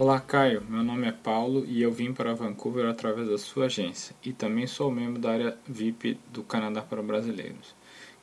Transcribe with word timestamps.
Olá, 0.00 0.20
Caio. 0.20 0.62
Meu 0.68 0.84
nome 0.84 1.08
é 1.08 1.12
Paulo 1.12 1.64
e 1.66 1.82
eu 1.82 1.90
vim 1.90 2.12
para 2.12 2.32
Vancouver 2.32 2.86
através 2.88 3.28
da 3.28 3.36
sua 3.36 3.64
agência 3.64 4.14
e 4.24 4.32
também 4.32 4.64
sou 4.64 4.92
membro 4.92 5.20
da 5.20 5.32
área 5.32 5.58
VIP 5.66 6.16
do 6.32 6.44
Canadá 6.44 6.82
para 6.82 7.02
Brasileiros. 7.02 7.74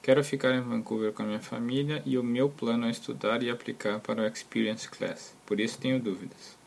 Quero 0.02 0.24
ficar 0.24 0.56
em 0.56 0.62
Vancouver 0.62 1.12
com 1.12 1.24
a 1.24 1.26
minha 1.26 1.42
família 1.42 2.02
e 2.06 2.18
o 2.18 2.24
meu 2.24 2.50
plano 2.50 2.86
é 2.86 2.92
estudar 2.92 3.44
e 3.44 3.50
aplicar 3.50 4.00
para 4.00 4.22
o 4.22 4.26
Experience 4.26 4.88
Class, 4.88 5.36
por 5.46 5.60
isso 5.60 5.78
tenho 5.78 6.00
dúvidas. 6.00 6.58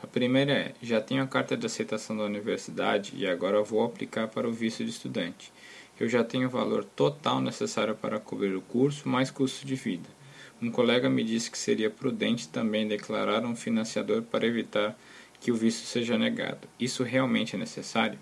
A 0.00 0.06
primeira 0.06 0.52
é: 0.52 0.74
já 0.80 1.00
tenho 1.00 1.24
a 1.24 1.26
carta 1.26 1.56
de 1.56 1.66
aceitação 1.66 2.16
da 2.16 2.22
universidade 2.22 3.12
e 3.16 3.26
agora 3.26 3.60
vou 3.60 3.82
aplicar 3.82 4.28
para 4.28 4.48
o 4.48 4.52
visto 4.52 4.84
de 4.84 4.90
estudante. 4.90 5.52
Eu 5.98 6.08
já 6.08 6.22
tenho 6.22 6.46
o 6.46 6.50
valor 6.50 6.84
total 6.84 7.40
necessário 7.40 7.96
para 7.96 8.20
cobrir 8.20 8.54
o 8.54 8.62
curso 8.62 9.08
mais 9.08 9.32
custo 9.32 9.66
de 9.66 9.74
vida. 9.74 10.08
Um 10.62 10.70
colega 10.70 11.10
me 11.10 11.22
disse 11.24 11.50
que 11.50 11.58
seria 11.58 11.90
prudente 11.90 12.48
também 12.48 12.88
declarar 12.88 13.44
um 13.44 13.56
financiador 13.56 14.22
para 14.22 14.46
evitar 14.46 14.96
que 15.40 15.52
o 15.52 15.56
visto 15.56 15.84
seja 15.86 16.16
negado. 16.16 16.66
Isso 16.80 17.02
realmente 17.02 17.54
é 17.54 17.58
necessário? 17.58 18.18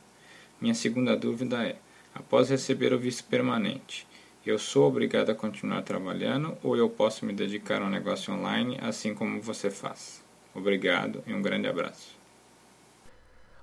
Minha 0.60 0.74
segunda 0.74 1.16
dúvida 1.16 1.62
é: 1.64 1.76
após 2.14 2.50
receber 2.50 2.92
o 2.92 2.98
visto 2.98 3.24
permanente, 3.24 4.06
eu 4.44 4.58
sou 4.58 4.88
obrigado 4.88 5.30
a 5.30 5.34
continuar 5.34 5.82
trabalhando 5.82 6.56
ou 6.62 6.76
eu 6.76 6.90
posso 6.90 7.24
me 7.24 7.32
dedicar 7.32 7.80
a 7.80 7.84
um 7.84 7.90
negócio 7.90 8.34
online 8.34 8.76
assim 8.82 9.14
como 9.14 9.40
você 9.40 9.70
faz? 9.70 10.22
Obrigado 10.54 11.22
e 11.26 11.32
um 11.32 11.40
grande 11.40 11.68
abraço. 11.68 12.16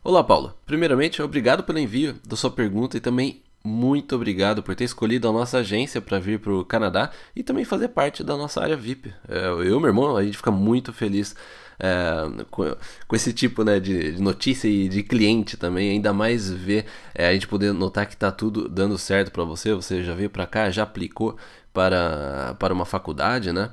Olá, 0.02 0.24
Paulo. 0.24 0.54
Primeiramente, 0.66 1.22
obrigado 1.22 1.64
pelo 1.64 1.80
envio 1.80 2.14
da 2.26 2.38
sua 2.38 2.50
pergunta 2.50 2.96
e 2.96 3.02
também 3.02 3.44
muito 3.64 4.16
obrigado 4.16 4.64
por 4.64 4.76
ter 4.76 4.86
escolhido 4.86 5.28
a 5.28 5.34
nossa 5.34 5.60
agência 5.60 6.02
para 6.02 6.20
vir 6.20 6.40
para 6.40 6.54
o 6.54 6.64
Canadá 6.64 7.12
e 7.36 7.44
também 7.44 7.66
fazer 7.66 7.90
parte 7.90 8.24
da 8.24 8.38
nossa 8.38 8.62
área 8.62 8.76
VIP. 8.76 9.14
É, 9.28 9.48
eu 9.48 9.78
e 9.78 9.80
meu 9.80 9.88
irmão, 9.88 10.16
a 10.16 10.24
gente 10.24 10.38
fica 10.38 10.52
muito 10.52 10.94
feliz 10.94 11.36
é, 11.80 12.44
com, 12.50 12.76
com, 13.08 13.16
esse 13.16 13.34
tipo 13.34 13.64
né, 13.64 13.80
de, 13.80 14.14
de, 14.14 14.22
notícia 14.22 14.68
e 14.68 14.88
de 14.88 15.04
cliente 15.04 15.58
também. 15.58 15.92
Ainda 15.92 16.14
mais 16.14 16.50
ver 16.50 16.86
é, 17.14 17.28
a 17.28 17.34
gente 17.34 17.48
poder 17.48 17.74
notar 17.74 18.06
que 18.06 18.14
está 18.14 18.32
tudo 18.32 18.70
dando 18.70 18.98
certo 18.98 19.32
para 19.32 19.44
você. 19.44 19.74
Você 19.74 20.04
já 20.04 20.14
veio 20.14 20.30
para 20.30 20.48
cá, 20.48 20.70
já 20.70 20.84
aplicou 20.84 21.38
para, 21.74 22.56
para 22.60 22.74
uma 22.74 22.86
faculdade, 22.86 23.52
né? 23.52 23.72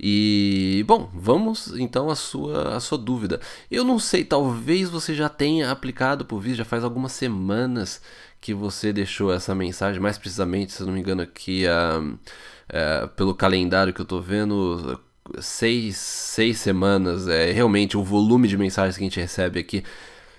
E 0.00 0.84
bom, 0.86 1.10
vamos 1.12 1.76
então 1.76 2.08
à 2.08 2.14
sua, 2.14 2.76
à 2.76 2.80
sua 2.80 2.96
dúvida. 2.96 3.40
Eu 3.68 3.82
não 3.82 3.98
sei, 3.98 4.24
talvez 4.24 4.88
você 4.88 5.12
já 5.12 5.28
tenha 5.28 5.72
aplicado 5.72 6.24
por 6.24 6.38
visto, 6.38 6.58
já 6.58 6.64
faz 6.64 6.84
algumas 6.84 7.12
semanas 7.12 8.00
que 8.40 8.54
você 8.54 8.92
deixou 8.92 9.32
essa 9.32 9.54
mensagem, 9.54 10.00
mais 10.00 10.18
precisamente, 10.18 10.72
se 10.72 10.82
não 10.84 10.92
me 10.92 11.00
engano, 11.00 11.22
aqui 11.22 11.64
uh, 11.66 12.12
uh, 12.12 13.08
pelo 13.08 13.34
calendário 13.34 13.92
que 13.92 14.00
eu 14.00 14.04
tô 14.04 14.20
vendo, 14.20 15.00
seis, 15.40 15.96
seis 15.96 16.58
semanas. 16.58 17.28
É 17.28 17.50
realmente 17.52 17.96
o 17.96 18.02
volume 18.02 18.48
de 18.48 18.56
mensagens 18.56 18.96
que 18.96 19.02
a 19.02 19.06
gente 19.06 19.20
recebe 19.20 19.60
aqui. 19.60 19.84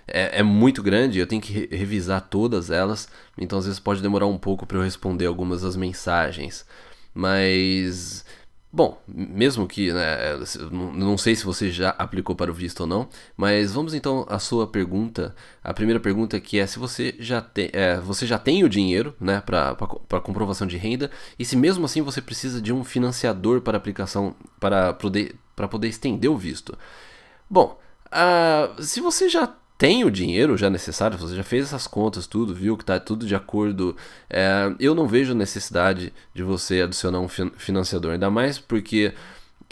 É, 0.07 0.39
é 0.39 0.43
muito 0.43 0.81
grande, 0.81 1.19
eu 1.19 1.27
tenho 1.27 1.41
que 1.41 1.53
re 1.53 1.67
revisar 1.71 2.21
todas 2.21 2.71
elas, 2.71 3.07
então 3.37 3.59
às 3.59 3.65
vezes 3.65 3.79
pode 3.79 4.01
demorar 4.01 4.25
um 4.25 4.39
pouco 4.39 4.65
para 4.65 4.77
eu 4.77 4.81
responder 4.81 5.27
algumas 5.27 5.61
das 5.61 5.75
mensagens. 5.75 6.65
Mas 7.13 8.25
Bom, 8.71 9.01
mesmo 9.07 9.67
que, 9.67 9.91
né, 9.91 10.17
não 10.71 11.17
sei 11.17 11.35
se 11.35 11.43
você 11.43 11.71
já 11.71 11.89
aplicou 11.97 12.35
para 12.35 12.51
o 12.51 12.53
visto 12.53 12.81
ou 12.81 12.87
não, 12.87 13.09
mas 13.35 13.73
vamos 13.73 13.95
então 13.95 14.27
à 14.29 14.37
sua 14.37 14.67
pergunta. 14.67 15.35
A 15.63 15.73
primeira 15.73 15.99
pergunta 15.99 16.39
que 16.39 16.59
é 16.59 16.67
se 16.67 16.77
você 16.77 17.15
já, 17.17 17.41
te, 17.41 17.71
é, 17.73 17.99
você 17.99 18.27
já 18.27 18.37
tem 18.37 18.63
o 18.63 18.69
dinheiro 18.69 19.15
né, 19.19 19.41
para 19.41 19.75
comprovação 20.21 20.67
de 20.67 20.77
renda 20.77 21.09
e 21.39 21.43
se 21.43 21.55
mesmo 21.55 21.83
assim 21.85 22.03
você 22.03 22.21
precisa 22.21 22.61
de 22.61 22.71
um 22.71 22.83
financiador 22.83 23.61
para 23.61 23.75
aplicação 23.75 24.35
para 24.59 24.93
poder, 24.93 25.35
para 25.55 25.67
poder 25.67 25.87
estender 25.87 26.29
o 26.29 26.37
visto. 26.37 26.77
Bom, 27.49 27.79
uh, 28.07 28.83
se 28.83 29.01
você 29.01 29.27
já 29.27 29.51
tem 29.79 30.03
o 30.03 30.11
dinheiro 30.11 30.57
já 30.57 30.69
necessário, 30.69 31.17
você 31.17 31.37
já 31.37 31.43
fez 31.43 31.67
essas 31.67 31.87
contas, 31.87 32.27
tudo, 32.27 32.53
viu 32.53 32.75
que 32.75 32.83
está 32.83 32.99
tudo 32.99 33.25
de 33.25 33.33
acordo. 33.33 33.95
É, 34.29 34.75
eu 34.77 34.93
não 34.93 35.07
vejo 35.07 35.33
necessidade 35.33 36.11
de 36.33 36.43
você 36.43 36.81
adicionar 36.81 37.21
um 37.21 37.29
financiador, 37.29 38.11
ainda 38.11 38.29
mais 38.29 38.59
porque 38.59 39.13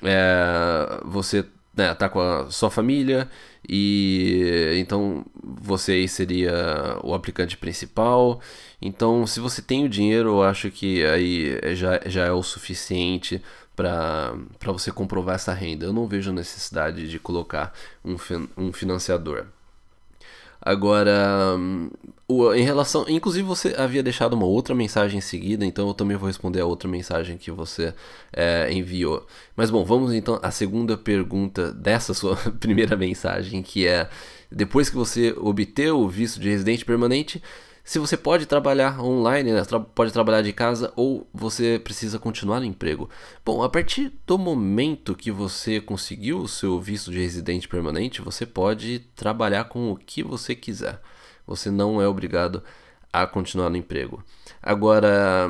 é, 0.01 1.01
você 1.03 1.45
né, 1.75 1.93
tá 1.93 2.07
com 2.07 2.21
a 2.21 2.49
sua 2.49 2.71
família 2.71 3.29
e 3.67 4.77
então 4.77 5.25
você 5.43 5.91
aí 5.91 6.07
seria 6.07 6.53
o 7.03 7.13
aplicante 7.13 7.57
principal. 7.57 8.39
Então, 8.81 9.27
se 9.27 9.41
você 9.41 9.61
tem 9.61 9.83
o 9.83 9.89
dinheiro, 9.89 10.29
eu 10.29 10.43
acho 10.43 10.71
que 10.71 11.05
aí 11.05 11.59
já, 11.75 11.99
já 12.05 12.25
é 12.25 12.31
o 12.31 12.41
suficiente 12.41 13.41
para 13.75 14.31
você 14.67 14.89
comprovar 14.89 15.35
essa 15.35 15.53
renda. 15.53 15.85
Eu 15.85 15.91
não 15.91 16.07
vejo 16.07 16.31
necessidade 16.31 17.09
de 17.09 17.19
colocar 17.19 17.73
um, 18.05 18.15
um 18.57 18.71
financiador. 18.71 19.47
Agora, 20.61 21.57
em 22.55 22.63
relação. 22.63 23.05
Inclusive, 23.07 23.47
você 23.47 23.75
havia 23.77 24.03
deixado 24.03 24.33
uma 24.33 24.45
outra 24.45 24.75
mensagem 24.75 25.19
em 25.19 25.21
seguida, 25.21 25.65
então 25.65 25.87
eu 25.87 25.93
também 25.93 26.17
vou 26.17 26.27
responder 26.27 26.59
a 26.59 26.65
outra 26.65 26.89
mensagem 26.89 27.37
que 27.37 27.51
você 27.51 27.93
é, 28.33 28.71
enviou. 28.71 29.25
Mas 29.55 29.69
bom, 29.69 29.85
vamos 29.85 30.13
então 30.13 30.39
à 30.41 30.51
segunda 30.51 30.97
pergunta 30.97 31.71
dessa 31.71 32.13
sua 32.13 32.35
primeira 32.59 32.97
mensagem, 32.97 33.61
que 33.61 33.87
é: 33.87 34.09
depois 34.51 34.89
que 34.89 34.95
você 34.95 35.33
obter 35.37 35.91
o 35.91 36.07
visto 36.07 36.39
de 36.39 36.49
residente 36.49 36.83
permanente, 36.83 37.41
se 37.87 37.99
você 37.99 38.17
pode 38.17 38.45
trabalhar 38.45 38.99
online, 39.01 39.53
né? 39.53 39.63
pode 39.95 40.11
trabalhar 40.11 40.41
de 40.41 40.51
casa 40.51 40.91
ou 40.93 41.25
você 41.33 41.79
precisa 41.81 42.19
continuar 42.19 42.59
no 42.59 42.65
emprego. 42.65 43.09
Bom, 43.45 43.63
a 43.63 43.69
partir 43.69 44.11
do 44.27 44.37
momento 44.37 45.15
que 45.15 45.31
você 45.31 45.79
conseguiu 45.79 46.39
o 46.39 46.49
seu 46.49 46.81
visto 46.81 47.11
de 47.11 47.21
residente 47.21 47.65
permanente, 47.65 48.21
você 48.21 48.45
pode 48.45 48.99
trabalhar 49.15 49.69
com 49.69 49.89
o 49.89 49.95
que 49.95 50.21
você 50.21 50.53
quiser. 50.53 50.99
Você 51.47 51.71
não 51.71 52.01
é 52.01 52.07
obrigado 52.09 52.57
a 52.57 52.61
continuar 53.25 53.69
no 53.69 53.77
emprego. 53.77 54.23
Agora, 54.61 55.49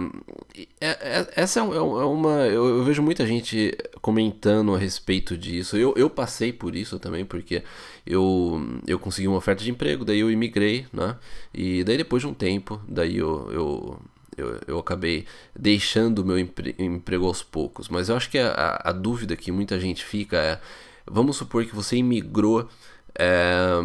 é, 0.80 0.88
é, 0.90 1.28
essa 1.36 1.60
é, 1.60 1.64
é 1.64 1.82
uma. 1.82 2.46
Eu, 2.46 2.84
vejo 2.84 3.02
muita 3.02 3.26
gente 3.26 3.76
comentando 4.02 4.76
a 4.76 4.78
respeito 4.78 5.36
disso. 5.36 5.76
Eu, 5.76 5.94
eu 5.98 6.10
passei 6.10 6.54
por 6.54 6.76
isso 6.76 7.00
também, 7.00 7.26
porque 7.26 7.64
eu, 8.06 8.80
eu 8.86 9.00
consegui 9.00 9.28
uma 9.28 9.38
oferta 9.38 9.64
de 9.64 9.72
emprego, 9.72 10.06
daí 10.06 10.20
eu 10.20 10.30
imigrei, 10.32 10.86
né? 10.94 11.18
E 11.54 11.84
daí 11.84 11.98
depois 11.98 12.22
de 12.22 12.28
um 12.28 12.34
tempo, 12.34 12.80
daí 12.88 13.18
eu, 13.18 13.52
eu 13.52 14.00
eu, 14.38 14.60
eu 14.68 14.80
acabei 14.80 15.26
deixando 15.58 16.20
o 16.20 16.26
meu 16.26 16.38
empre, 16.38 16.76
emprego 16.78 17.26
aos 17.26 17.42
poucos. 17.42 17.90
Mas 17.90 18.08
eu 18.08 18.16
acho 18.16 18.30
que 18.30 18.38
a, 18.38 18.80
a, 18.84 18.92
dúvida 18.92 19.36
que 19.36 19.52
muita 19.52 19.80
gente 19.80 20.06
fica 20.06 20.38
é: 20.38 20.62
vamos 21.06 21.38
supor 21.38 21.66
que 21.66 21.76
você 21.76 21.98
imigrou 21.98 22.70
é, 23.18 23.82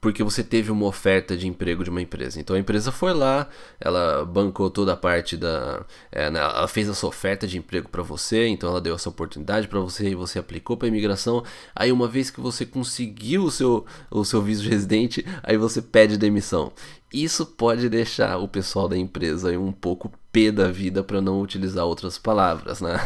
porque 0.00 0.22
você 0.22 0.42
teve 0.42 0.70
uma 0.70 0.86
oferta 0.86 1.36
de 1.36 1.46
emprego 1.46 1.84
de 1.84 1.90
uma 1.90 2.00
empresa. 2.00 2.40
Então 2.40 2.56
a 2.56 2.58
empresa 2.58 2.90
foi 2.90 3.12
lá, 3.12 3.48
ela 3.78 4.24
bancou 4.24 4.70
toda 4.70 4.94
a 4.94 4.96
parte 4.96 5.36
da. 5.36 5.84
É, 6.10 6.30
né, 6.30 6.40
ela 6.40 6.68
fez 6.68 6.88
essa 6.88 7.06
oferta 7.06 7.46
de 7.46 7.58
emprego 7.58 7.88
para 7.88 8.02
você, 8.02 8.46
então 8.46 8.70
ela 8.70 8.80
deu 8.80 8.94
essa 8.94 9.08
oportunidade 9.08 9.68
para 9.68 9.80
você 9.80 10.08
e 10.08 10.14
você 10.14 10.38
aplicou 10.38 10.76
para 10.76 10.88
imigração. 10.88 11.44
Aí 11.74 11.92
uma 11.92 12.08
vez 12.08 12.30
que 12.30 12.40
você 12.40 12.64
conseguiu 12.64 13.44
o 13.44 13.50
seu, 13.50 13.84
o 14.10 14.24
seu 14.24 14.40
visto 14.40 14.62
de 14.62 14.70
residente, 14.70 15.24
aí 15.42 15.56
você 15.56 15.82
pede 15.82 16.16
demissão. 16.16 16.72
Isso 17.12 17.44
pode 17.44 17.88
deixar 17.88 18.38
o 18.38 18.46
pessoal 18.46 18.88
da 18.88 18.96
empresa 18.96 19.50
um 19.58 19.72
pouco 19.72 20.12
pé 20.32 20.52
da 20.52 20.70
vida 20.70 21.02
para 21.02 21.20
não 21.20 21.40
utilizar 21.40 21.84
outras 21.84 22.16
palavras, 22.16 22.80
né? 22.80 22.96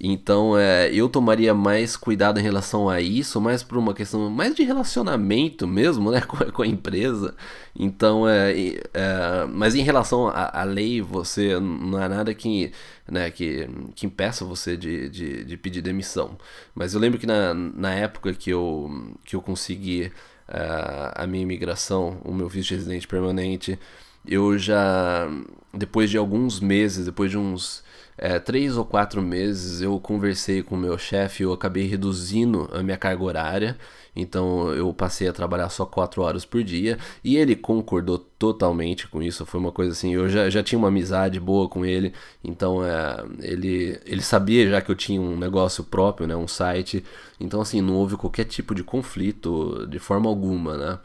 Então, 0.00 0.58
é, 0.58 0.92
eu 0.92 1.08
tomaria 1.08 1.54
mais 1.54 1.96
cuidado 1.96 2.38
em 2.40 2.42
relação 2.42 2.88
a 2.88 3.00
isso, 3.00 3.40
mais 3.40 3.62
por 3.62 3.78
uma 3.78 3.94
questão 3.94 4.28
mais 4.28 4.54
de 4.54 4.62
relacionamento 4.62 5.66
mesmo, 5.66 6.10
né, 6.10 6.20
com, 6.26 6.36
com 6.36 6.62
a 6.62 6.66
empresa. 6.66 7.34
Então, 7.76 8.28
é, 8.28 8.52
é, 8.92 9.46
mas 9.48 9.74
em 9.74 9.82
relação 9.82 10.28
à, 10.28 10.62
lei, 10.64 11.00
você 11.00 11.58
não 11.60 11.98
há 11.98 12.08
nada 12.08 12.34
que, 12.34 12.72
né, 13.08 13.30
que, 13.30 13.68
que 13.94 14.06
impeça 14.06 14.44
você 14.44 14.76
de, 14.76 15.08
de, 15.08 15.44
de 15.44 15.56
pedir 15.56 15.80
demissão. 15.80 16.36
Mas 16.74 16.94
eu 16.94 17.00
lembro 17.00 17.18
que 17.18 17.26
na, 17.26 17.54
na 17.54 17.94
época 17.94 18.34
que 18.34 18.50
eu, 18.50 19.14
que 19.24 19.36
eu 19.36 19.42
consegui 19.42 20.12
uh, 20.48 21.12
a 21.14 21.26
minha 21.26 21.42
imigração, 21.42 22.20
o 22.24 22.32
meu 22.32 22.48
visto 22.48 22.70
de 22.70 22.74
residente 22.76 23.06
permanente, 23.06 23.78
eu 24.26 24.58
já, 24.58 25.28
depois 25.72 26.10
de 26.10 26.16
alguns 26.16 26.58
meses, 26.60 27.06
depois 27.06 27.30
de 27.30 27.38
uns 27.38 27.83
é, 28.16 28.38
três 28.38 28.76
ou 28.76 28.84
quatro 28.84 29.20
meses, 29.22 29.80
eu 29.80 29.98
conversei 30.00 30.62
com 30.62 30.74
o 30.74 30.78
meu 30.78 30.96
chefe, 30.98 31.42
eu 31.42 31.52
acabei 31.52 31.86
reduzindo 31.86 32.68
a 32.72 32.82
minha 32.82 32.96
carga 32.96 33.22
horária 33.22 33.76
então 34.16 34.72
eu 34.72 34.92
passei 34.92 35.28
a 35.28 35.32
trabalhar 35.32 35.68
só 35.68 35.84
4 35.84 36.22
horas 36.22 36.44
por 36.44 36.62
dia 36.62 36.98
e 37.22 37.36
ele 37.36 37.56
concordou 37.56 38.18
totalmente 38.18 39.08
com 39.08 39.22
isso. 39.22 39.44
Foi 39.44 39.58
uma 39.58 39.72
coisa 39.72 39.92
assim, 39.92 40.14
eu 40.14 40.28
já, 40.28 40.48
já 40.48 40.62
tinha 40.62 40.78
uma 40.78 40.88
amizade 40.88 41.40
boa 41.40 41.68
com 41.68 41.84
ele, 41.84 42.12
então 42.42 42.84
é, 42.84 43.24
ele, 43.40 44.00
ele 44.06 44.22
sabia 44.22 44.68
já 44.70 44.80
que 44.80 44.90
eu 44.90 44.94
tinha 44.94 45.20
um 45.20 45.36
negócio 45.36 45.82
próprio, 45.82 46.26
né, 46.26 46.36
um 46.36 46.48
site. 46.48 47.04
Então 47.40 47.60
assim, 47.60 47.80
não 47.80 47.94
houve 47.94 48.16
qualquer 48.16 48.44
tipo 48.44 48.74
de 48.74 48.84
conflito 48.84 49.86
de 49.88 49.98
forma 49.98 50.28
alguma, 50.28 50.76
né? 50.76 50.98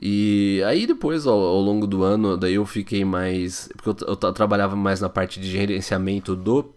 E 0.00 0.62
aí 0.66 0.86
depois, 0.86 1.26
ao, 1.26 1.38
ao, 1.38 1.60
longo 1.60 1.86
do 1.86 2.02
ano, 2.02 2.36
daí 2.36 2.54
eu 2.54 2.66
fiquei 2.66 3.04
mais. 3.04 3.68
Porque 3.76 4.04
eu, 4.04 4.08
eu, 4.08 4.16
trabalhava 4.16 4.74
mais 4.76 5.00
na 5.00 5.08
parte 5.08 5.40
de 5.40 5.50
gerenciamento 5.50 6.34
do 6.34 6.74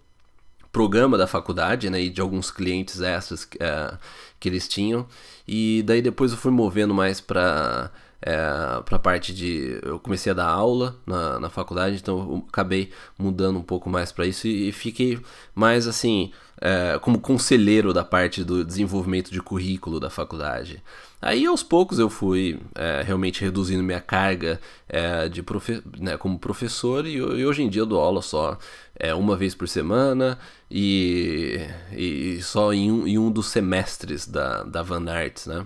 programa 0.71 1.17
da 1.17 1.27
faculdade, 1.27 1.89
né? 1.89 2.01
E 2.01 2.09
de 2.09 2.21
alguns 2.21 2.51
clientes 2.51 3.01
extras 3.01 3.47
é, 3.59 3.97
que 4.39 4.47
eles 4.47 4.67
tinham. 4.67 5.07
E 5.47 5.83
daí 5.85 6.01
depois 6.01 6.31
eu 6.31 6.37
fui 6.37 6.51
movendo 6.51 6.93
mais 6.93 7.19
para 7.19 7.91
é, 8.21 8.81
para 8.83 8.97
parte 8.97 9.33
de 9.33 9.79
eu 9.83 9.99
comecei 9.99 10.31
a 10.31 10.35
dar 10.35 10.47
aula 10.47 10.95
na, 11.05 11.39
na 11.39 11.49
faculdade 11.49 11.97
então 11.97 12.17
eu 12.19 12.45
acabei 12.49 12.91
mudando 13.17 13.59
um 13.59 13.63
pouco 13.63 13.89
mais 13.89 14.11
para 14.11 14.25
isso 14.25 14.47
e, 14.47 14.69
e, 14.69 14.71
fiquei 14.71 15.19
mais 15.53 15.87
assim 15.87 16.31
é, 16.59 16.97
como 16.99 17.19
conselheiro 17.19 17.93
da 17.93 18.03
parte 18.03 18.43
do 18.43 18.65
desenvolvimento 18.65 19.31
de 19.31 19.41
currículo 19.41 19.99
da 19.99 20.09
faculdade. 20.09 20.81
Aí 21.21 21.45
aos 21.45 21.63
poucos 21.63 21.99
eu 21.99 22.09
fui 22.09 22.59
é, 22.75 23.03
realmente 23.03 23.41
reduzindo 23.41 23.83
minha 23.83 24.01
carga 24.01 24.59
é, 24.87 25.29
de 25.29 25.41
profe 25.43 25.81
né, 25.99 26.17
como 26.17 26.39
professor 26.39 27.05
e, 27.05 27.15
e, 27.15 27.45
hoje 27.45 27.63
em 27.63 27.69
dia 27.69 27.81
eu 27.81 27.85
dou 27.85 27.99
aula 27.99 28.21
só 28.21 28.57
é, 28.95 29.13
uma 29.13 29.35
vez 29.35 29.53
por 29.53 29.67
semana 29.67 30.37
e, 30.69 31.59
e 31.91 32.39
só 32.41 32.73
em 32.73 32.91
um, 32.91 33.07
em 33.07 33.17
um 33.17 33.31
dos 33.31 33.47
semestres 33.47 34.27
da, 34.27 34.63
da 34.63 34.81
Van 34.81 35.07
Arts 35.09 35.45
né. 35.45 35.65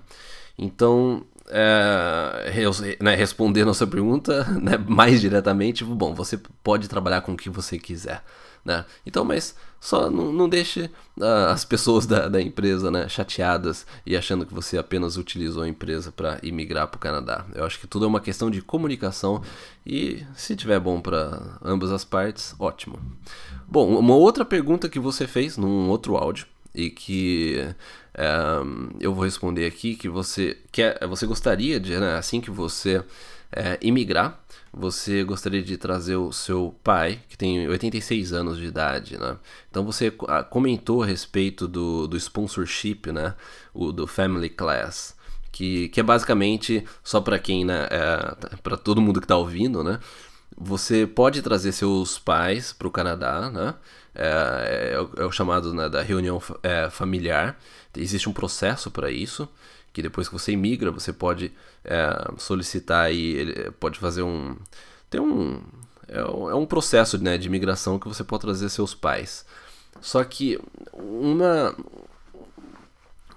Então 0.58 1.26
é, 1.52 2.64
né, 3.02 3.14
respondendo 3.16 3.70
a 3.70 3.74
sua 3.74 3.88
pergunta 3.88 4.46
né, 4.62 4.78
mais 4.78 5.20
diretamente, 5.20 5.84
bom, 5.84 6.14
você 6.14 6.40
pode 6.64 6.88
trabalhar 6.88 7.22
com 7.22 7.34
o 7.34 7.38
que 7.38 7.50
você 7.50 7.78
quiser. 7.78 8.24
Né? 8.64 8.86
Então, 9.06 9.26
mas 9.26 9.56
só 9.80 10.10
não, 10.10 10.32
não 10.32 10.48
deixe 10.48 10.84
uh, 11.18 11.50
as 11.50 11.66
pessoas 11.66 12.06
da, 12.06 12.28
da 12.28 12.40
empresa 12.40 12.92
né, 12.92 13.10
chateadas 13.10 13.88
e 14.06 14.16
achando 14.16 14.46
que 14.46 14.54
você 14.54 14.78
apenas 14.78 15.18
utilizou 15.18 15.64
a 15.64 15.68
empresa 15.68 16.12
para 16.12 16.40
imigrar 16.44 16.88
para 16.88 16.98
o 16.98 17.00
Canadá. 17.00 17.46
Eu 17.56 17.66
acho 17.66 17.80
que 17.80 17.88
tudo 17.88 18.06
é 18.06 18.08
uma 18.08 18.20
questão 18.20 18.52
de 18.52 18.62
comunicação 18.62 19.42
e 19.84 20.24
se 20.36 20.56
tiver 20.56 20.80
bom 20.80 21.02
para 21.02 21.58
ambas 21.64 21.92
as 21.92 22.06
partes, 22.06 22.54
ótimo. 22.60 23.00
Bom, 23.68 23.98
uma 23.98 24.16
outra 24.16 24.46
pergunta 24.46 24.88
que 24.88 25.00
você 25.00 25.26
fez 25.26 25.58
num 25.58 25.90
outro 25.90 26.16
áudio 26.16 26.46
e 26.74 26.90
que 26.90 27.58
é, 28.14 28.28
eu 29.00 29.14
vou 29.14 29.24
responder 29.24 29.66
aqui 29.66 29.96
que 29.96 30.10
você 30.10 30.58
quer, 30.72 31.06
você 31.08 31.26
gostaria 31.26 31.80
de, 31.80 31.98
né, 31.98 32.18
assim 32.18 32.42
que 32.42 32.52
você 32.52 33.04
é, 33.52 33.78
imigrar, 33.82 34.40
você 34.74 35.24
gostaria 35.24 35.62
de 35.62 35.76
trazer 35.78 36.16
o 36.16 36.32
seu 36.32 36.74
pai, 36.84 37.20
que 37.28 37.38
tem 37.38 37.68
86 37.68 38.32
anos 38.32 38.58
de 38.58 38.66
idade, 38.66 39.18
né? 39.18 39.38
Então 39.70 39.84
você 39.84 40.14
ah, 40.30 40.44
comentou 40.44 41.04
a 41.04 41.06
respeito 41.06 41.68
do, 41.68 42.08
do 42.08 42.16
sponsorship, 42.16 43.12
né? 43.12 43.36
O 43.74 43.92
do 43.92 44.08
Family 44.08 44.50
Class, 44.50 45.16
que, 45.52 45.90
que 45.90 46.00
é 46.00 46.04
basicamente 46.04 46.86
só 47.04 47.20
para 47.20 47.38
quem, 47.38 47.66
né? 47.66 47.88
É, 47.92 48.58
para 48.64 48.78
todo 48.78 49.02
mundo 49.02 49.20
que 49.20 49.26
está 49.26 49.36
ouvindo, 49.36 49.84
né? 49.84 50.00
Você 50.58 51.08
pode 51.08 51.42
trazer 51.42 51.72
seus 51.72 52.20
pais 52.20 52.74
para 52.74 52.88
o 52.88 52.92
Canadá, 52.92 53.50
né? 53.50 53.76
É, 54.14 54.94
é, 54.94 55.22
é, 55.22 55.26
o 55.26 55.32
chamado 55.32 55.74
né, 55.74 55.88
da 55.90 56.02
reunião 56.02 56.42
é, 56.62 56.90
familiar. 56.90 57.58
Existe 57.96 58.28
um 58.30 58.34
processo 58.34 58.92
para 58.92 59.10
isso, 59.10 59.48
que 59.94 60.02
depois 60.02 60.28
que 60.28 60.34
você 60.34 60.52
imigra, 60.52 60.92
você 60.92 61.14
pode 61.14 61.52
é, 61.84 62.32
solicitar 62.38 63.14
e 63.14 63.72
pode 63.80 64.00
fazer 64.00 64.22
um. 64.22 64.58
Tem 65.10 65.20
um. 65.22 65.62
É, 66.08 66.24
um 66.26 66.64
é 66.64 66.66
processo 66.66 67.18
né, 67.18 67.38
de 67.38 67.48
imigração 67.48 67.98
que 67.98 68.08
você 68.08 68.24
pode 68.24 68.42
trazer 68.42 68.70
seus 68.70 68.94
pais. 68.94 69.46
Só 70.02 70.24
que 70.24 70.60
uma, 70.94 71.76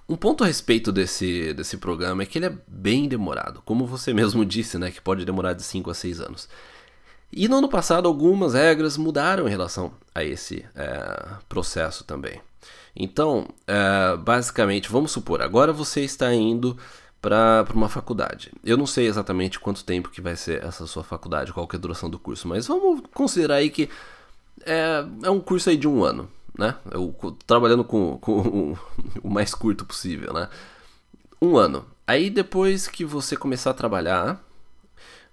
um 0.07 0.15
ponto 0.15 0.43
a 0.43 0.47
respeito 0.47 0.91
desse, 0.91 1.53
desse 1.53 1.77
programa 1.77 2.23
é 2.23 2.25
que 2.25 2.37
ele 2.37 2.45
é 2.45 2.57
bem 2.67 3.07
demorado. 3.07 3.61
Como 3.65 3.85
você 3.85 4.13
mesmo 4.13 4.45
disse, 4.45 4.77
né? 4.77 4.91
Que 4.91 5.01
pode 5.01 5.25
demorar 5.25 5.53
de 5.53 5.63
5 5.63 5.89
a 5.89 5.93
6 5.93 6.21
anos. 6.21 6.49
E 7.35 7.49
no 7.49 7.57
ano 7.57 7.67
passado, 7.67 8.07
algumas 8.07 8.53
regras 8.53 8.95
mudaram 8.95 9.45
em 9.45 9.51
relação 9.51 9.91
a 10.15 10.23
esse 10.23 10.65
é, 10.73 11.33
processo 11.49 12.05
também. 12.05 12.39
Então, 12.95 13.49
é, 13.67 14.15
basicamente, 14.15 14.89
vamos 14.89 15.11
supor, 15.11 15.41
agora 15.41 15.73
você 15.73 15.99
está 15.99 16.33
indo 16.33 16.77
para 17.21 17.65
uma 17.73 17.89
faculdade. 17.89 18.53
Eu 18.63 18.77
não 18.77 18.87
sei 18.87 19.07
exatamente 19.07 19.59
quanto 19.59 19.83
tempo 19.83 20.09
que 20.09 20.21
vai 20.21 20.37
ser 20.37 20.63
essa 20.63 20.87
sua 20.87 21.03
faculdade, 21.03 21.51
qual 21.51 21.67
é 21.69 21.75
a 21.75 21.79
duração 21.79 22.09
do 22.09 22.17
curso, 22.17 22.47
mas 22.47 22.67
vamos 22.67 23.01
considerar 23.13 23.55
aí 23.55 23.69
que 23.69 23.89
é, 24.65 25.03
é 25.23 25.29
um 25.29 25.41
curso 25.41 25.69
aí 25.69 25.75
de 25.75 25.89
um 25.89 26.05
ano, 26.05 26.29
né? 26.57 26.75
Eu, 26.89 27.13
trabalhando 27.45 27.83
com, 27.83 28.17
com 28.19 28.39
o, 28.39 28.79
o 29.23 29.29
mais 29.29 29.53
curto 29.53 29.83
possível, 29.83 30.31
né? 30.31 30.47
Um 31.41 31.57
ano. 31.57 31.85
Aí 32.07 32.29
depois 32.29 32.87
que 32.87 33.03
você 33.03 33.35
começar 33.35 33.71
a 33.71 33.73
trabalhar, 33.73 34.44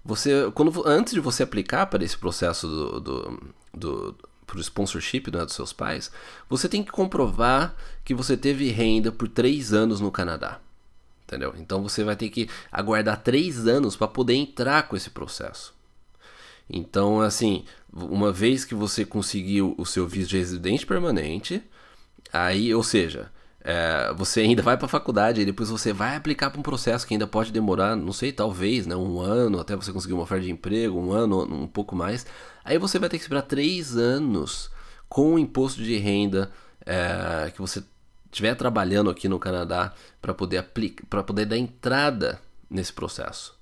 você, 0.03 0.51
quando, 0.53 0.85
antes 0.85 1.13
de 1.13 1.19
você 1.19 1.43
aplicar 1.43 1.85
para 1.85 2.03
esse 2.03 2.17
processo 2.17 2.67
do, 2.67 2.99
do, 2.99 3.53
do 3.73 4.15
para 4.45 4.57
o 4.57 4.61
sponsorship 4.61 5.31
né, 5.31 5.43
dos 5.45 5.55
seus 5.55 5.73
pais, 5.73 6.11
você 6.49 6.69
tem 6.69 6.83
que 6.83 6.91
comprovar 6.91 7.75
que 8.03 8.13
você 8.13 8.37
teve 8.37 8.69
renda 8.69 9.11
por 9.11 9.27
três 9.27 9.73
anos 9.73 9.99
no 9.99 10.11
Canadá. 10.11 10.59
Entendeu? 11.25 11.55
Então 11.57 11.81
você 11.81 12.03
vai 12.03 12.15
ter 12.15 12.29
que 12.29 12.49
aguardar 12.71 13.21
três 13.23 13.65
anos 13.65 13.95
para 13.95 14.07
poder 14.07 14.35
entrar 14.35 14.87
com 14.87 14.95
esse 14.95 15.09
processo. 15.09 15.73
Então, 16.69 17.21
assim, 17.21 17.65
uma 17.91 18.31
vez 18.31 18.63
que 18.63 18.75
você 18.75 19.05
conseguiu 19.05 19.73
o 19.77 19.85
seu 19.85 20.07
visto 20.07 20.31
de 20.31 20.37
residente 20.37 20.85
permanente, 20.85 21.63
aí, 22.31 22.73
ou 22.73 22.83
seja, 22.83 23.31
é, 23.63 24.13
você 24.13 24.41
ainda 24.41 24.61
vai 24.61 24.75
para 24.75 24.87
a 24.87 24.89
faculdade 24.89 25.39
e 25.39 25.45
depois 25.45 25.69
você 25.69 25.93
vai 25.93 26.17
aplicar 26.17 26.49
para 26.49 26.59
um 26.59 26.63
processo 26.63 27.07
que 27.07 27.13
ainda 27.13 27.25
pode 27.25 27.51
demorar, 27.51 27.95
não 27.95 28.11
sei, 28.11 28.33
talvez, 28.33 28.85
né, 28.85 28.95
um 28.95 29.21
ano 29.21 29.59
até 29.59 29.73
você 29.73 29.93
conseguir 29.93 30.13
uma 30.13 30.23
oferta 30.23 30.43
de 30.43 30.51
emprego, 30.51 30.99
um 30.99 31.13
ano, 31.13 31.43
um 31.43 31.67
pouco 31.67 31.95
mais. 31.95 32.25
Aí 32.65 32.77
você 32.77 32.99
vai 32.99 33.07
ter 33.07 33.17
que 33.17 33.23
esperar 33.23 33.43
três 33.43 33.95
anos 33.95 34.69
com 35.07 35.35
o 35.35 35.39
imposto 35.39 35.81
de 35.81 35.95
renda 35.97 36.51
é, 36.85 37.51
que 37.51 37.61
você 37.61 37.81
estiver 38.25 38.55
trabalhando 38.55 39.09
aqui 39.09 39.29
no 39.29 39.39
Canadá 39.39 39.93
para 40.21 40.33
poder 40.33 40.57
aplicar, 40.57 41.05
para 41.09 41.23
poder 41.23 41.45
dar 41.45 41.57
entrada 41.57 42.41
nesse 42.69 42.91
processo. 42.91 43.55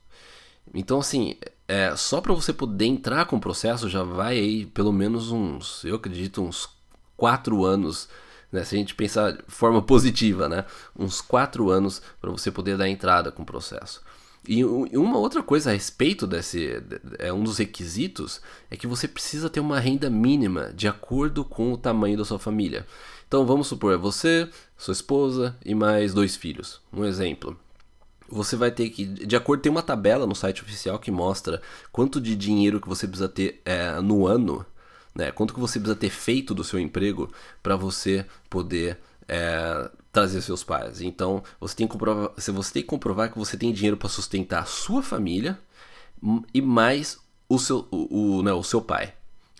Então, 0.73 0.99
assim, 0.99 1.35
é, 1.67 1.95
só 1.95 2.21
para 2.21 2.33
você 2.33 2.51
poder 2.51 2.85
entrar 2.85 3.25
com 3.25 3.35
o 3.35 3.41
processo 3.41 3.87
já 3.89 4.01
vai 4.01 4.37
aí 4.39 4.65
pelo 4.65 4.91
menos 4.91 5.31
uns, 5.31 5.83
eu 5.83 5.95
acredito, 5.95 6.41
uns 6.41 6.69
quatro 7.15 7.63
anos 7.65 8.09
né? 8.51 8.63
Se 8.63 8.75
a 8.75 8.77
gente 8.77 8.95
pensar 8.95 9.31
de 9.31 9.43
forma 9.47 9.81
positiva, 9.81 10.49
né? 10.49 10.65
Uns 10.97 11.21
quatro 11.21 11.69
anos 11.69 12.01
para 12.19 12.31
você 12.31 12.51
poder 12.51 12.77
dar 12.77 12.89
entrada 12.89 13.31
com 13.31 13.43
o 13.43 13.45
processo. 13.45 14.01
E 14.47 14.63
uma 14.65 15.19
outra 15.19 15.43
coisa 15.43 15.69
a 15.69 15.73
respeito 15.73 16.25
desse, 16.25 16.81
é 17.19 17.31
um 17.31 17.43
dos 17.43 17.59
requisitos, 17.59 18.41
é 18.71 18.75
que 18.75 18.87
você 18.87 19.07
precisa 19.07 19.51
ter 19.51 19.59
uma 19.59 19.79
renda 19.79 20.09
mínima 20.09 20.73
de 20.73 20.87
acordo 20.87 21.45
com 21.45 21.71
o 21.71 21.77
tamanho 21.77 22.17
da 22.17 22.25
sua 22.25 22.39
família. 22.39 22.87
Então 23.27 23.45
vamos 23.45 23.67
supor, 23.67 23.93
é 23.93 23.97
você, 23.97 24.49
sua 24.75 24.93
esposa 24.93 25.55
e 25.63 25.75
mais 25.75 26.11
dois 26.13 26.35
filhos. 26.35 26.81
Um 26.91 27.05
exemplo. 27.05 27.55
Você 28.27 28.55
vai 28.55 28.71
ter 28.71 28.89
que, 28.89 29.05
de 29.05 29.35
acordo, 29.35 29.61
tem 29.61 29.71
uma 29.71 29.83
tabela 29.83 30.25
no 30.25 30.33
site 30.33 30.63
oficial 30.63 30.97
que 30.97 31.11
mostra 31.11 31.61
quanto 31.91 32.19
de 32.19 32.35
dinheiro 32.35 32.81
que 32.81 32.89
você 32.89 33.07
precisa 33.07 33.29
ter 33.29 33.61
é, 33.63 34.01
no 34.01 34.25
ano 34.25 34.65
né? 35.13 35.31
Quanto 35.31 35.53
que 35.53 35.59
você 35.59 35.79
precisa 35.79 35.99
ter 35.99 36.09
feito 36.09 36.53
do 36.53 36.63
seu 36.63 36.79
emprego 36.79 37.31
para 37.61 37.75
você 37.75 38.25
poder 38.49 38.97
é, 39.27 39.89
trazer 40.11 40.41
seus 40.41 40.63
pais? 40.63 41.01
Então, 41.01 41.43
você 41.59 41.75
tem, 41.75 41.87
que 41.87 41.93
comprovar, 41.93 42.31
você 42.35 42.73
tem 42.73 42.81
que 42.81 42.87
comprovar 42.87 43.31
que 43.31 43.37
você 43.37 43.57
tem 43.57 43.73
dinheiro 43.73 43.97
para 43.97 44.09
sustentar 44.09 44.63
a 44.63 44.65
sua 44.65 45.01
família 45.01 45.59
e 46.53 46.61
mais 46.61 47.19
o 47.49 47.59
seu, 47.59 47.87
o, 47.91 48.37
o, 48.37 48.43
né, 48.43 48.53
o 48.53 48.63
seu 48.63 48.81
pai. 48.81 49.13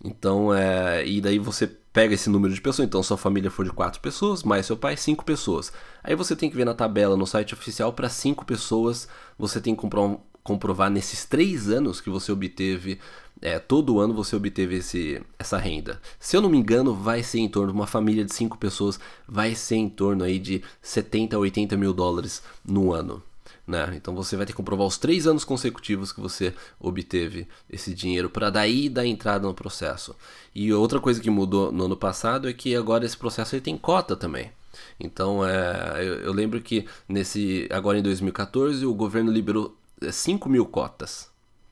Então, 0.04 0.54
é, 0.54 1.06
e 1.06 1.22
daí 1.22 1.38
você 1.38 1.68
pega 1.68 2.14
esse 2.14 2.30
número 2.30 2.54
de 2.54 2.62
pessoas. 2.62 2.88
Então, 2.88 3.04
sua 3.04 3.18
família 3.18 3.52
for 3.52 3.66
de 3.66 3.72
quatro 3.72 4.00
pessoas, 4.00 4.44
mais 4.44 4.66
seu 4.66 4.78
pai, 4.78 4.98
cinco 4.98 5.26
pessoas. 5.26 5.72
Aí 6.04 6.16
você 6.16 6.36
tem 6.36 6.50
que 6.50 6.56
ver 6.56 6.66
na 6.66 6.74
tabela 6.74 7.18
no 7.18 7.28
site 7.28 7.54
oficial 7.54 7.94
para 7.94 8.10
cinco 8.10 8.46
pessoas. 8.46 9.08
Você 9.38 9.60
tem 9.60 9.76
que 9.76 9.82
comprovar, 9.82 10.18
comprovar 10.44 10.90
nesses 10.90 11.26
três 11.26 11.70
anos 11.70 12.02
que 12.02 12.10
você 12.10 12.32
obteve 12.32 13.00
é, 13.42 13.58
todo 13.58 14.00
ano 14.00 14.14
você 14.14 14.36
obteve 14.36 14.78
esse, 14.78 15.22
essa 15.40 15.58
renda. 15.58 16.00
Se 16.20 16.38
eu 16.38 16.42
não 16.42 16.50
me 16.50 16.58
engano, 16.58 16.94
vai 16.94 17.24
ser 17.24 17.40
em 17.40 17.50
torno 17.50 17.72
de 17.72 17.78
uma 17.78 17.88
família 17.88 18.24
de 18.24 18.34
5 18.34 18.58
pessoas, 18.58 19.00
vai 19.28 19.56
ser 19.56 19.78
em 19.78 19.90
torno 19.90 20.24
aí 20.24 20.38
de 20.38 20.62
70 20.82 21.36
a 21.36 21.40
80 21.40 21.76
mil 21.76 21.94
dólares 21.94 22.44
no 22.64 22.94
ano. 22.94 23.24
Né? 23.66 23.94
Então 23.96 24.14
você 24.14 24.36
vai 24.36 24.46
ter 24.46 24.54
que 24.54 24.58
comprovar 24.58 24.86
os 24.86 24.98
três 24.98 25.26
anos 25.26 25.44
consecutivos 25.44 26.12
que 26.12 26.20
você 26.20 26.54
obteve 26.80 27.48
esse 27.70 27.94
dinheiro 27.94 28.30
para 28.30 28.50
daí 28.50 28.90
dar 28.90 29.06
entrada 29.06 29.48
no 29.48 29.54
processo. 29.54 30.16
E 30.54 30.72
outra 30.74 31.00
coisa 31.00 31.20
que 31.20 31.30
mudou 31.30 31.72
no 31.72 31.86
ano 31.86 31.98
passado 31.98 32.48
é 32.50 32.54
que 32.54 32.76
agora 32.76 33.06
esse 33.06 33.18
processo 33.18 33.56
ele 33.56 33.62
tem 33.62 33.78
cota 33.78 34.16
também. 34.16 34.52
Então 35.00 35.46
é, 35.46 35.98
eu, 36.00 36.16
eu 36.22 36.34
lembro 36.34 36.62
que 36.62 36.86
nesse 37.08 37.68
agora 37.72 37.98
em 37.98 38.04
2014 38.04 38.86
o 38.86 38.94
governo 38.94 39.32
liberou 39.32 39.76
5 40.02 40.48
é, 40.48 40.52
mil 40.52 40.66
cotas 40.66 41.31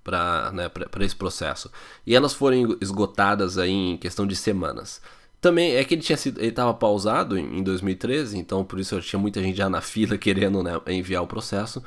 para 0.09 0.51
né, 0.51 0.71
esse 1.01 1.15
processo. 1.15 1.71
E 2.05 2.15
elas 2.15 2.33
foram 2.33 2.77
esgotadas 2.81 3.59
aí 3.59 3.71
em 3.71 3.97
questão 3.97 4.25
de 4.25 4.35
semanas. 4.35 4.99
Também 5.39 5.75
é 5.75 5.83
que 5.83 5.93
ele 5.93 6.01
tinha 6.01 6.17
sido, 6.17 6.39
ele 6.39 6.49
estava 6.49 6.73
pausado 6.73 7.37
em, 7.37 7.61
2013, 7.63 8.37
então 8.37 8.65
por 8.65 8.79
isso 8.79 8.99
tinha 9.01 9.19
muita 9.19 9.41
gente 9.41 9.57
já 9.57 9.69
na 9.69 9.79
fila 9.81 10.17
querendo 10.17 10.63
né, 10.63 10.81
enviar 10.87 11.21
o 11.21 11.27
processo. 11.27 11.83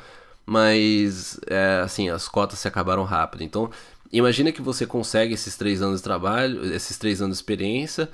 Mas 0.47 1.39
é, 1.47 1.81
assim, 1.85 2.09
as 2.09 2.29
cotas 2.29 2.59
se 2.61 2.69
acabaram 2.69 3.05
rápido. 3.05 3.43
Então, 3.43 3.71
imagina 4.13 4.53
que 4.53 4.63
você 4.63 4.87
consegue 4.87 5.35
esses 5.35 5.57
três 5.57 5.83
anos 5.83 5.99
de 5.99 6.05
trabalho, 6.05 6.65
esses 6.73 6.97
três 6.97 7.21
anos 7.21 7.37
de 7.37 7.43
experiência, 7.43 8.09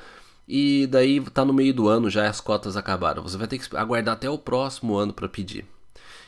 e 0.47 0.87
daí 0.91 1.21
tá 1.21 1.45
no 1.45 1.53
meio 1.53 1.75
do 1.75 1.89
ano 1.89 2.09
já 2.09 2.29
as 2.29 2.41
cotas 2.41 2.77
acabaram. 2.77 3.23
Você 3.23 3.37
vai 3.37 3.47
ter 3.47 3.59
que 3.59 3.77
aguardar 3.77 4.15
até 4.15 4.29
o 4.29 4.39
próximo 4.39 4.97
ano 4.97 5.13
para 5.13 5.29
pedir. 5.29 5.67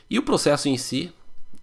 E 0.08 0.18
o 0.18 0.22
processo 0.22 0.68
em 0.68 0.76
si, 0.76 1.12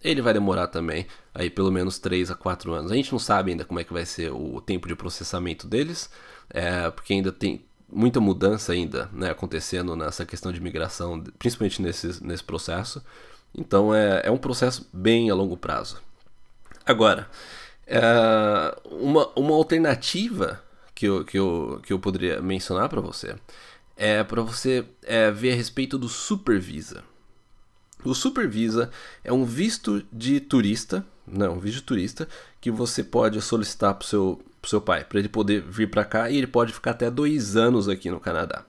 ele 0.02 0.22
vai 0.22 0.32
demorar 0.32 0.68
também 0.68 1.06
aí 1.34 1.50
pelo 1.50 1.70
menos 1.70 1.98
3 1.98 2.30
a 2.30 2.34
4 2.34 2.72
anos. 2.72 2.92
A 2.92 2.94
gente 2.94 3.12
não 3.12 3.18
sabe 3.18 3.50
ainda 3.50 3.64
como 3.64 3.80
é 3.80 3.84
que 3.84 3.92
vai 3.92 4.04
ser 4.04 4.32
o 4.32 4.60
tempo 4.60 4.88
de 4.88 4.94
processamento 4.94 5.66
deles, 5.66 6.10
é, 6.50 6.90
porque 6.90 7.12
ainda 7.12 7.32
tem 7.32 7.64
muita 7.90 8.20
mudança 8.20 8.72
ainda 8.72 9.08
né, 9.12 9.30
acontecendo 9.30 9.96
nessa 9.96 10.26
questão 10.26 10.52
de 10.52 10.60
migração, 10.60 11.22
principalmente 11.38 11.80
nesse, 11.80 12.22
nesse 12.24 12.44
processo. 12.44 13.02
Então 13.54 13.94
é, 13.94 14.22
é 14.24 14.30
um 14.30 14.38
processo 14.38 14.88
bem 14.92 15.30
a 15.30 15.34
longo 15.34 15.56
prazo. 15.56 16.00
Agora, 16.84 17.28
é, 17.86 18.00
uma, 18.84 19.30
uma 19.34 19.54
alternativa 19.54 20.62
que 20.94 21.06
eu, 21.06 21.24
que, 21.24 21.38
eu, 21.38 21.80
que 21.82 21.92
eu 21.92 21.98
poderia 21.98 22.40
mencionar 22.40 22.88
para 22.88 23.00
você 23.00 23.34
é 23.96 24.22
para 24.22 24.42
você 24.42 24.84
é, 25.02 25.30
ver 25.30 25.52
a 25.52 25.56
respeito 25.56 25.98
do 25.98 26.08
Supervisa. 26.08 27.02
O 28.04 28.14
Supervisa 28.14 28.90
é 29.24 29.32
um 29.32 29.44
visto 29.44 30.04
de 30.12 30.40
turista, 30.40 31.04
não, 31.26 31.54
um 31.54 31.58
visto 31.58 31.76
de 31.76 31.82
turista 31.82 32.28
que 32.60 32.70
você 32.70 33.02
pode 33.02 33.40
solicitar 33.42 33.94
para 33.94 34.04
o 34.04 34.06
seu, 34.06 34.42
seu 34.64 34.80
pai, 34.80 35.04
para 35.04 35.18
ele 35.18 35.28
poder 35.28 35.62
vir 35.62 35.90
para 35.90 36.04
cá 36.04 36.30
e 36.30 36.36
ele 36.36 36.46
pode 36.46 36.72
ficar 36.72 36.92
até 36.92 37.10
dois 37.10 37.56
anos 37.56 37.88
aqui 37.88 38.10
no 38.10 38.20
Canadá. 38.20 38.64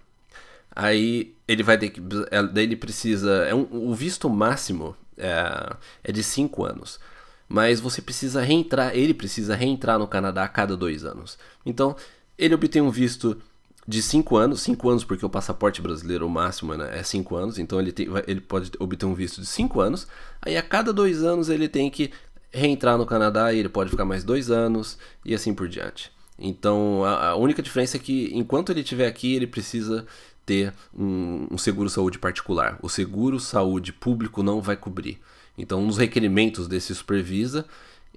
Aí 0.75 1.35
ele 1.47 1.63
vai 1.63 1.77
ter 1.77 1.89
que, 1.89 2.01
é, 2.31 2.43
daí 2.43 2.63
ele 2.63 2.75
precisa, 2.75 3.45
é 3.45 3.53
um, 3.53 3.67
o 3.71 3.93
visto 3.93 4.29
máximo 4.29 4.95
é, 5.17 5.75
é 6.03 6.11
de 6.11 6.23
cinco 6.23 6.65
anos, 6.65 6.99
mas 7.47 7.79
você 7.79 8.01
precisa 8.01 8.41
reentrar, 8.41 8.95
ele 8.95 9.13
precisa 9.13 9.55
reentrar 9.55 9.99
no 9.99 10.07
Canadá 10.07 10.43
a 10.43 10.47
cada 10.47 10.77
dois 10.77 11.03
anos. 11.03 11.37
Então 11.65 11.95
ele 12.37 12.55
obtém 12.55 12.81
um 12.81 12.91
visto 12.91 13.41
de 13.87 14.01
5 14.01 14.35
anos, 14.35 14.61
5 14.61 14.89
anos 14.89 15.03
porque 15.03 15.25
o 15.25 15.29
passaporte 15.29 15.81
brasileiro 15.81 16.25
o 16.25 16.29
máximo 16.29 16.75
né, 16.75 16.99
é 16.99 17.03
5 17.03 17.35
anos, 17.35 17.57
então 17.57 17.79
ele, 17.79 17.91
tem, 17.91 18.07
ele 18.27 18.41
pode 18.41 18.71
obter 18.79 19.05
um 19.05 19.13
visto 19.13 19.41
de 19.41 19.47
5 19.47 19.79
anos, 19.79 20.07
aí 20.41 20.57
a 20.57 20.61
cada 20.61 20.93
2 20.93 21.23
anos 21.23 21.49
ele 21.49 21.67
tem 21.67 21.89
que 21.89 22.11
reentrar 22.51 22.97
no 22.97 23.05
Canadá 23.05 23.53
e 23.53 23.59
ele 23.59 23.69
pode 23.69 23.89
ficar 23.89 24.05
mais 24.05 24.23
2 24.23 24.51
anos 24.51 24.97
e 25.25 25.33
assim 25.33 25.53
por 25.53 25.67
diante. 25.67 26.11
Então 26.37 27.03
a, 27.03 27.29
a, 27.29 27.35
única 27.35 27.61
diferença 27.61 27.97
é 27.97 27.99
que 27.99 28.29
enquanto 28.33 28.71
ele 28.71 28.81
estiver 28.81 29.07
aqui 29.07 29.35
ele 29.35 29.47
precisa 29.47 30.05
ter 30.45 30.73
um, 30.97 31.47
um 31.51 31.57
seguro 31.57 31.89
saúde 31.89 32.17
particular. 32.17 32.79
O 32.81 32.89
seguro 32.89 33.39
saúde 33.39 33.91
público 33.93 34.41
não 34.41 34.61
vai 34.61 34.75
cobrir. 34.75 35.19
Então 35.57 35.81
um 35.83 35.87
dos 35.87 35.97
requerimentos 35.97 36.67
desse 36.67 36.95
supervisa 36.95 37.65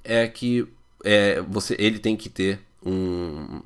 é 0.05 0.27
que 0.29 0.67
é, 1.05 1.41
você, 1.43 1.77
ele 1.79 1.99
tem 1.99 2.17
que 2.17 2.29
ter 2.29 2.61
um, 2.85 3.61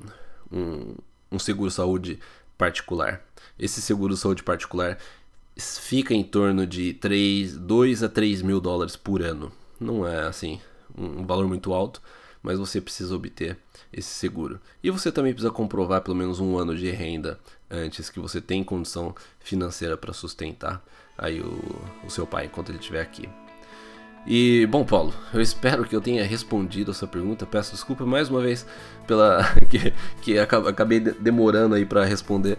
um 0.51 0.95
um 1.31 1.39
seguro 1.39 1.71
saúde 1.71 2.19
particular. 2.57 3.21
Esse 3.57 3.81
seguro 3.81 4.15
saúde 4.15 4.43
particular 4.43 4.97
fica 5.57 6.13
em 6.13 6.23
torno 6.23 6.65
de 6.65 6.93
3, 6.93 7.57
2 7.57 8.03
a 8.03 8.09
3 8.09 8.41
mil 8.41 8.59
dólares 8.59 8.95
por 8.95 9.21
ano. 9.21 9.51
Não 9.79 10.07
é 10.07 10.27
assim 10.27 10.59
um 10.97 11.25
valor 11.25 11.47
muito 11.47 11.73
alto, 11.73 12.01
mas 12.41 12.57
você 12.57 12.81
precisa 12.81 13.15
obter 13.15 13.57
esse 13.91 14.09
seguro. 14.09 14.59
E 14.83 14.89
você 14.89 15.11
também 15.11 15.33
precisa 15.33 15.51
comprovar 15.51 16.01
pelo 16.01 16.15
menos 16.15 16.39
um 16.39 16.57
ano 16.57 16.75
de 16.75 16.89
renda 16.91 17.39
antes 17.69 18.09
que 18.09 18.19
você 18.19 18.39
tem 18.41 18.63
condição 18.63 19.13
financeira 19.39 19.97
para 19.97 20.13
sustentar 20.13 20.83
aí 21.17 21.41
o, 21.41 21.59
o 22.05 22.09
seu 22.09 22.25
pai 22.25 22.45
enquanto 22.45 22.69
ele 22.69 22.79
estiver 22.79 23.01
aqui. 23.01 23.27
E, 24.27 24.65
bom, 24.65 24.83
Paulo, 24.83 25.13
eu 25.33 25.39
espero 25.39 25.85
que 25.85 25.95
eu 25.95 26.01
tenha 26.01 26.25
respondido 26.25 26.91
a 26.91 26.93
sua 26.93 27.07
pergunta. 27.07 27.45
Peço 27.45 27.71
desculpa 27.71 28.05
mais 28.05 28.29
uma 28.29 28.41
vez 28.41 28.67
pela 29.07 29.41
que, 29.69 29.93
que 30.21 30.37
acabei 30.37 30.99
demorando 30.99 31.75
aí 31.75 31.85
para 31.85 32.03
responder 32.03 32.57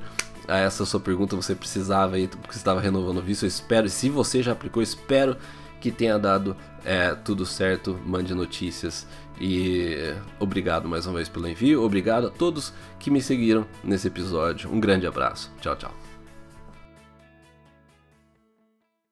a 0.48 0.56
essa 0.56 0.86
sua 0.86 0.98
pergunta. 0.98 1.36
Você 1.36 1.54
precisava 1.54 2.16
aí, 2.16 2.26
porque 2.26 2.56
estava 2.56 2.80
renovando 2.80 3.18
o 3.18 3.22
visto. 3.22 3.44
Eu 3.44 3.48
espero, 3.48 3.86
e 3.86 3.90
se 3.90 4.08
você 4.08 4.42
já 4.42 4.52
aplicou, 4.52 4.82
espero 4.82 5.36
que 5.78 5.90
tenha 5.90 6.18
dado 6.18 6.56
é, 6.86 7.14
tudo 7.14 7.44
certo. 7.44 8.00
Mande 8.06 8.32
notícias. 8.34 9.06
E 9.38 10.14
obrigado 10.40 10.88
mais 10.88 11.06
uma 11.06 11.16
vez 11.16 11.28
pelo 11.28 11.46
envio. 11.46 11.84
Obrigado 11.84 12.28
a 12.28 12.30
todos 12.30 12.72
que 12.98 13.10
me 13.10 13.20
seguiram 13.20 13.66
nesse 13.84 14.08
episódio. 14.08 14.72
Um 14.72 14.80
grande 14.80 15.06
abraço. 15.06 15.52
Tchau, 15.60 15.76
tchau. 15.76 16.07